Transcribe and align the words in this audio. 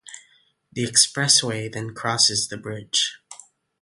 The 0.73 0.81
expressway 0.81 1.71
then 1.71 1.93
crosses 1.93 2.47
the 2.47 2.57
bridge. 2.57 3.17